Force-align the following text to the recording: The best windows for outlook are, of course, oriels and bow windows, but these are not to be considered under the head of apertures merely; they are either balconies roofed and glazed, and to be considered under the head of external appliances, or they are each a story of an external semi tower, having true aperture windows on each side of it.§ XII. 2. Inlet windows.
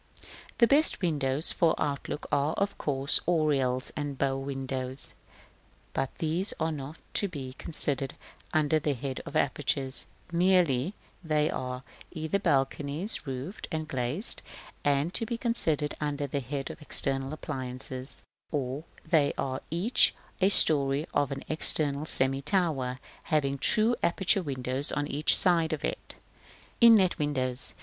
The 0.57 0.65
best 0.65 1.03
windows 1.03 1.51
for 1.53 1.79
outlook 1.79 2.25
are, 2.31 2.53
of 2.55 2.75
course, 2.79 3.19
oriels 3.27 3.91
and 3.95 4.17
bow 4.17 4.35
windows, 4.35 5.13
but 5.93 6.09
these 6.17 6.55
are 6.59 6.71
not 6.71 6.97
to 7.13 7.27
be 7.27 7.53
considered 7.59 8.15
under 8.51 8.79
the 8.79 8.95
head 8.95 9.21
of 9.27 9.35
apertures 9.35 10.07
merely; 10.31 10.95
they 11.23 11.51
are 11.51 11.83
either 12.13 12.39
balconies 12.39 13.27
roofed 13.27 13.67
and 13.71 13.87
glazed, 13.87 14.41
and 14.83 15.13
to 15.13 15.23
be 15.23 15.37
considered 15.37 15.93
under 16.01 16.25
the 16.25 16.39
head 16.39 16.71
of 16.71 16.81
external 16.81 17.31
appliances, 17.31 18.23
or 18.51 18.85
they 19.05 19.33
are 19.37 19.61
each 19.69 20.15
a 20.41 20.49
story 20.49 21.05
of 21.13 21.31
an 21.31 21.43
external 21.47 22.05
semi 22.07 22.41
tower, 22.41 22.97
having 23.25 23.59
true 23.59 23.95
aperture 24.01 24.41
windows 24.41 24.91
on 24.91 25.05
each 25.05 25.37
side 25.37 25.71
of 25.71 25.85
it.§ 25.85 26.09
XII. 26.11 26.15
2. 26.15 26.23
Inlet 26.87 27.19
windows. 27.19 27.75